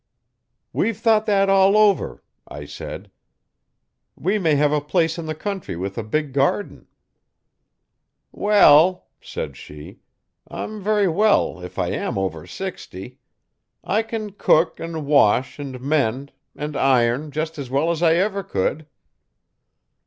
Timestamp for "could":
18.41-18.87